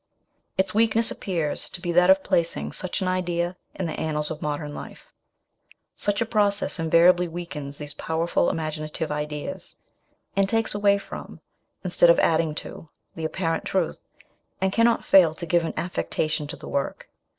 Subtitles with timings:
[0.57, 4.41] Its weakness appears to be that of placing such an idea in the annals of
[4.41, 5.13] modern life;
[5.95, 9.75] such a process invariably weakens these powerful ima ginative ideas,
[10.35, 11.39] and takes away from,
[11.83, 13.99] instead of adding to, the apparent truth,
[14.59, 17.07] and cannot fail to give an affectation to the work.